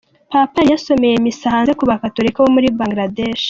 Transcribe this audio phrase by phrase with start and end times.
[0.33, 3.39] Papa yari yasomeye misa hanze ku bakatolika bo muri Bangadesh.